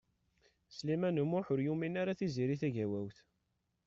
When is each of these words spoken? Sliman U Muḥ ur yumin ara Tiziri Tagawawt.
Sliman 0.75 1.21
U 1.23 1.25
Muḥ 1.29 1.45
ur 1.53 1.59
yumin 1.65 1.99
ara 2.01 2.17
Tiziri 2.19 2.55
Tagawawt. 2.61 3.17